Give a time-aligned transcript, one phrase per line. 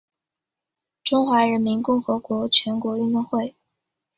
[1.03, 3.53] 中华人民共和国全国运动会。